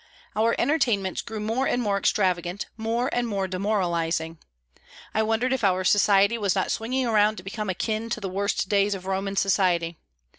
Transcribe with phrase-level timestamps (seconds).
[0.35, 4.39] Our entertainments grew more and more extravagant, more and more demoralising.
[5.13, 8.67] I wondered if our society was not swinging around to become akin to the worst
[8.67, 9.99] days of Roman society.